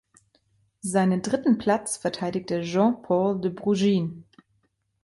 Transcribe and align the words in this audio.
Seinen 0.81 1.21
dritten 1.21 1.59
Platz 1.59 1.95
verteidigte 1.97 2.63
Jean 2.63 3.03
Paul 3.03 3.39
de 3.39 3.49
Bruijn. 3.51 4.23